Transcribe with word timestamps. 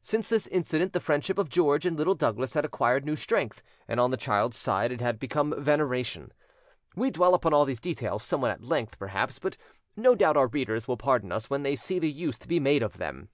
Since 0.00 0.30
this 0.30 0.46
incident 0.46 0.94
the 0.94 0.98
friendship 0.98 1.36
of 1.36 1.50
George 1.50 1.84
and 1.84 1.94
Little 1.94 2.14
Douglas 2.14 2.54
had 2.54 2.64
acquired 2.64 3.04
new 3.04 3.16
strength, 3.16 3.62
and 3.86 4.00
on 4.00 4.10
the 4.10 4.16
child's 4.16 4.56
side 4.56 4.90
it 4.90 5.02
had 5.02 5.18
become 5.18 5.62
veneration. 5.62 6.32
We 6.96 7.10
dwell 7.10 7.34
upon 7.34 7.52
all 7.52 7.66
these 7.66 7.80
details 7.80 8.24
somewhat 8.24 8.52
at 8.52 8.64
length, 8.64 8.98
perhaps, 8.98 9.38
but 9.38 9.58
no 9.94 10.14
doubt 10.14 10.38
our 10.38 10.46
readers 10.46 10.88
will 10.88 10.96
pardon 10.96 11.30
us 11.32 11.50
when 11.50 11.64
they 11.64 11.76
see 11.76 11.98
the 11.98 12.10
use 12.10 12.38
to 12.38 12.48
be 12.48 12.58
made 12.60 12.82
of 12.82 12.96
them. 12.96 13.28